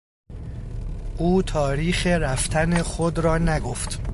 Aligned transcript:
او 1.17 1.41
تاریخ 1.41 2.07
رفتن 2.07 2.81
خود 2.81 3.19
را 3.19 3.37
نگفت. 3.37 3.99